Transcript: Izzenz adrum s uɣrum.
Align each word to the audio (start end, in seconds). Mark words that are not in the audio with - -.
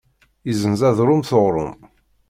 Izzenz 0.51 0.81
adrum 0.89 1.21
s 1.23 1.31
uɣrum. 1.37 1.77